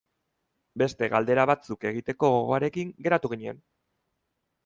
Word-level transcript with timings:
Beste 0.81 1.09
galdera 1.13 1.43
batzuk 1.51 1.85
egiteko 1.91 2.31
gogoarekin 2.37 2.93
geratu 3.09 3.31
ginen. 3.35 3.63